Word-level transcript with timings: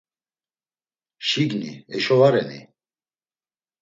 Şigni, 1.27 1.73
eşo 1.95 2.15
va 2.19 2.29
reni? 2.33 2.59